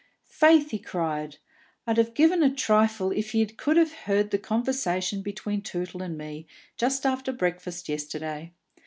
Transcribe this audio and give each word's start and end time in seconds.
"Faith," 0.31 0.71
he 0.71 0.79
cried, 0.79 1.37
"I'd 1.85 1.97
have 1.97 2.15
given 2.15 2.41
a 2.41 2.49
trifle 2.51 3.11
if 3.11 3.35
ye 3.35 3.45
could 3.45 3.77
have 3.77 3.93
heard 3.93 4.31
the 4.31 4.39
conversation 4.39 5.21
between 5.21 5.61
Tootle 5.61 6.01
and 6.01 6.17
me, 6.17 6.47
just 6.75 7.05
after 7.05 7.31
breakfast 7.31 7.87
yesterday. 7.87 8.51